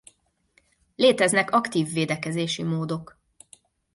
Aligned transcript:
Léteznek 0.95 1.51
aktív 1.51 1.91
védekezési 1.91 2.63
módok. 2.63 3.17